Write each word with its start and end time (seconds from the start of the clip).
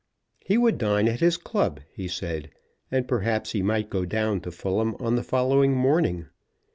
He 0.43 0.57
would 0.57 0.79
dine 0.79 1.07
at 1.07 1.19
his 1.19 1.37
club, 1.37 1.79
he 1.93 2.07
said, 2.07 2.49
and 2.89 3.07
perhaps 3.07 3.51
he 3.51 3.61
might 3.61 3.91
go 3.91 4.03
down 4.03 4.41
to 4.41 4.51
Fulham 4.51 4.95
on 4.99 5.15
the 5.15 5.21
following 5.21 5.73
morning. 5.75 6.25